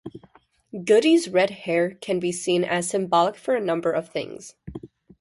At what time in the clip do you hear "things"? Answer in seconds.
4.09-4.55